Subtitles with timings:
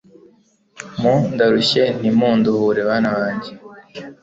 [1.01, 3.51] mu ndarushye ntimunduhure bana banje